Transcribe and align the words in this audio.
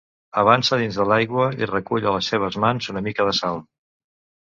Avança 0.43 0.77
dins 0.81 0.95
de 1.01 1.03
l'aigua 1.09 1.43
i 1.63 1.67
recull 1.71 2.07
a 2.11 2.13
les 2.15 2.29
seves 2.33 2.57
mans 2.65 2.89
una 2.95 3.05
mica 3.09 3.27
de 3.29 3.35
sal. 3.41 3.61